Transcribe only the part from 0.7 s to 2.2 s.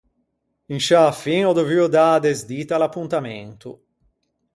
In sciâ fin ò dovuo dâ